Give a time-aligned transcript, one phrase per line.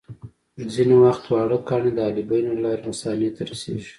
[0.73, 3.89] ځینې وخت واړه کاڼي د حالبینو له لارې مثانې ته رسېږي.